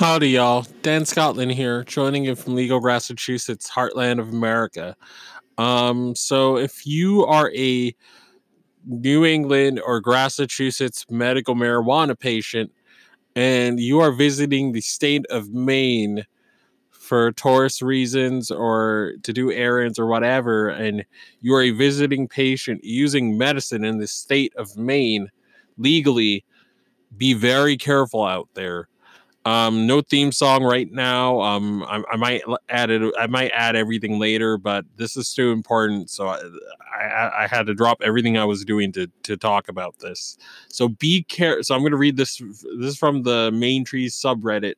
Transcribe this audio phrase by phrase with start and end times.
[0.00, 0.66] Howdy, y'all.
[0.80, 4.96] Dan Scotland here, joining you from Legal, Massachusetts, heartland of America.
[5.58, 7.94] Um, so, if you are a
[8.86, 12.72] New England or Massachusetts medical marijuana patient
[13.36, 16.24] and you are visiting the state of Maine
[16.88, 21.04] for tourist reasons or to do errands or whatever, and
[21.42, 25.28] you are a visiting patient using medicine in the state of Maine
[25.76, 26.42] legally,
[27.18, 28.88] be very careful out there
[29.46, 31.40] um, no theme song right now.
[31.40, 33.14] Um, I, I, might add it.
[33.18, 36.10] I might add everything later, but this is too important.
[36.10, 36.40] So I,
[36.94, 40.36] I, I had to drop everything I was doing to to talk about this.
[40.68, 41.62] So be care.
[41.62, 42.36] So I'm going to read this.
[42.38, 44.74] This is from the Maine Trees subreddit.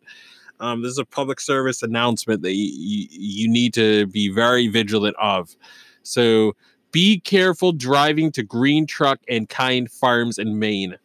[0.60, 5.16] Um, this is a public service announcement that you, you need to be very vigilant
[5.20, 5.56] of.
[6.04, 6.54] So
[6.92, 10.98] be careful driving to Green Truck and Kind Farms in Maine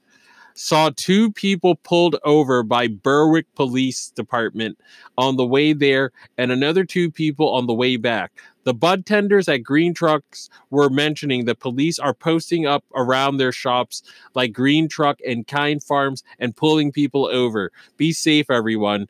[0.57, 4.77] saw two people pulled over by Berwick Police Department
[5.17, 8.31] on the way there and another two people on the way back.
[8.63, 13.51] The bud tenders at Green Trucks were mentioning the police are posting up around their
[13.51, 14.01] shops
[14.33, 17.71] like Green Truck and Kind Farms and pulling people over.
[17.95, 19.07] Be safe, everyone.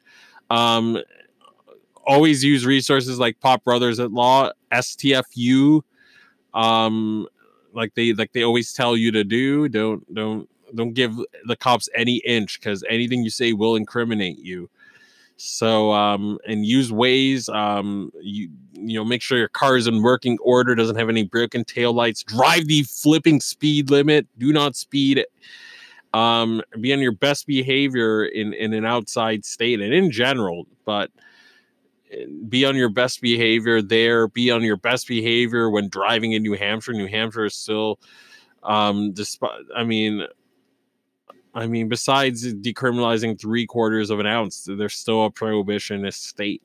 [0.49, 1.01] Um,
[2.05, 5.81] always use resources like Pot Brothers at Law, STFU.
[6.53, 7.27] Um,
[7.73, 9.69] like they like they always tell you to do.
[9.69, 14.69] Don't don't don't give the cops any inch because anything you say will incriminate you.
[15.37, 17.47] So um, and use Waze.
[17.53, 21.23] Um, you you know make sure your car is in working order, doesn't have any
[21.23, 22.23] broken tail lights.
[22.23, 24.27] Drive the flipping speed limit.
[24.37, 25.25] Do not speed.
[26.13, 31.11] Um, be on your best behavior in in an outside state and in general, but
[32.11, 34.27] eh, be on your best behavior there.
[34.27, 36.93] Be on your best behavior when driving in New Hampshire.
[36.93, 37.99] New Hampshire is still,
[38.63, 40.25] um, despite I mean,
[41.53, 46.61] I mean, besides decriminalizing three quarters of an ounce, there's still a prohibitionist state.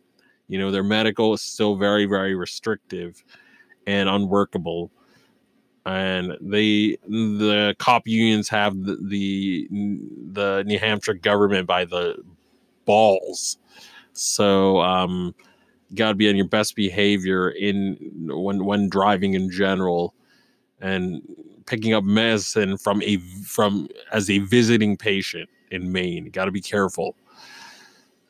[0.48, 3.24] You know, their medical is still very, very restrictive
[3.86, 4.90] and unworkable.
[5.86, 12.22] And they, the cop unions have the, the, the New Hampshire government by the
[12.84, 13.58] balls.
[14.12, 15.34] So, um,
[15.94, 17.96] got to be on your best behavior in
[18.28, 20.14] when when driving in general,
[20.80, 21.22] and
[21.66, 26.30] picking up medicine from a from as a visiting patient in Maine.
[26.30, 27.16] Got to be careful.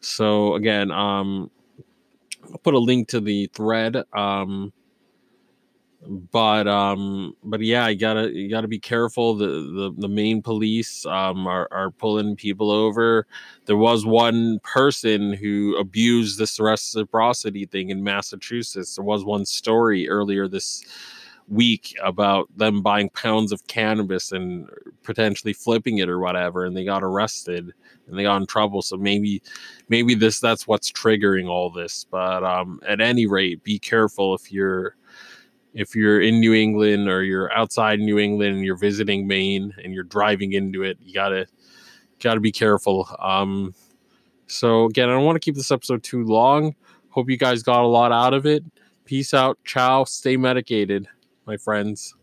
[0.00, 1.50] So again, um,
[2.44, 3.96] I'll put a link to the thread.
[4.12, 4.72] Um,
[6.32, 9.36] but um, but yeah, you gotta you gotta be careful.
[9.36, 13.26] The the, the Maine police um are, are pulling people over.
[13.66, 18.96] There was one person who abused this reciprocity thing in Massachusetts.
[18.96, 20.82] There was one story earlier this
[21.48, 24.68] week about them buying pounds of cannabis and
[25.02, 27.72] potentially flipping it or whatever and they got arrested
[28.06, 28.82] and they got in trouble.
[28.82, 29.42] So maybe
[29.88, 32.06] maybe this that's what's triggering all this.
[32.10, 34.96] But um at any rate be careful if you're
[35.74, 39.92] if you're in New England or you're outside New England and you're visiting Maine and
[39.92, 41.46] you're driving into it you got to
[42.20, 43.08] got to be careful.
[43.18, 43.74] Um
[44.46, 46.74] so again I don't want to keep this episode too long.
[47.10, 48.64] Hope you guys got a lot out of it.
[49.04, 49.58] Peace out.
[49.64, 50.04] Ciao.
[50.04, 51.08] Stay medicated
[51.46, 52.14] my friends.